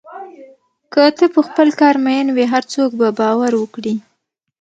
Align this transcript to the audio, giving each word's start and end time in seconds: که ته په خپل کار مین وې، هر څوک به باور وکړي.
که 0.93 1.03
ته 1.17 1.25
په 1.33 1.41
خپل 1.47 1.67
کار 1.79 1.95
مین 2.05 2.27
وې، 2.35 2.45
هر 2.53 2.63
څوک 2.73 2.89
به 2.99 3.07
باور 3.19 3.51
وکړي. 3.57 3.95